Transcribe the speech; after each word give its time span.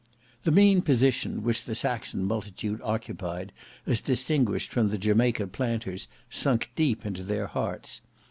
The 0.45 0.51
mean 0.51 0.81
position 0.81 1.43
which 1.43 1.63
the 1.65 1.75
Saxon 1.75 2.23
multitude 2.23 2.81
occupied 2.83 3.51
as 3.85 4.01
distinguished 4.01 4.71
from 4.71 4.89
the 4.89 4.97
Jamaica 4.97 5.45
planters 5.45 6.07
sunk 6.27 6.71
deep 6.75 7.05
into 7.05 7.21
their 7.21 7.45
hearts. 7.45 8.01